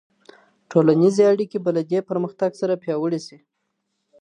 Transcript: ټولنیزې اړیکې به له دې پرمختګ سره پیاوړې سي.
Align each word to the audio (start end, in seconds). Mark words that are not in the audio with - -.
ټولنیزې 0.71 1.23
اړیکې 1.31 1.57
به 1.63 1.71
له 1.77 1.81
دې 1.91 1.99
پرمختګ 2.09 2.51
سره 2.61 2.79
پیاوړې 2.83 3.19
سي. 3.27 3.37